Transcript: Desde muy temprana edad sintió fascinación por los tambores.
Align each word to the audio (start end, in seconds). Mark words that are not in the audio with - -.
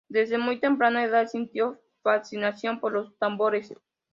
Desde 0.09 0.39
muy 0.39 0.59
temprana 0.59 1.03
edad 1.03 1.27
sintió 1.27 1.79
fascinación 2.01 2.79
por 2.79 2.91
los 2.91 3.15
tambores. 3.19 3.71